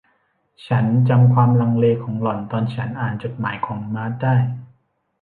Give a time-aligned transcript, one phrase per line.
[0.67, 4.35] ฉันจำความลังเลของหล่อนตอนฉันอ่านจดหมายของมาร์ธได้